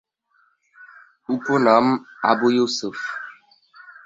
উপনাম-আবু 1.29 2.47
Yusuf. 2.55 2.97